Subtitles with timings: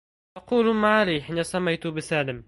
[0.37, 2.39] تقول المعالي حين سميت بسالم